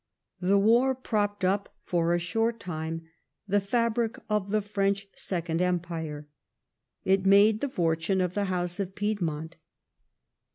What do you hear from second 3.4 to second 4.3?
the fabric